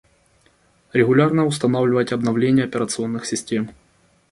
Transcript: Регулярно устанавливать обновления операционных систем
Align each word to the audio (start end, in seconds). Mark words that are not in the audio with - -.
Регулярно 0.93 1.45
устанавливать 1.45 2.11
обновления 2.11 2.63
операционных 2.63 3.27
систем 3.27 3.69